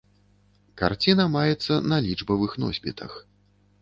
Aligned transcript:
Карціна 0.81 1.27
маецца 1.35 1.73
на 1.93 1.97
лічбавых 2.07 2.51
носьбітах. 2.65 3.11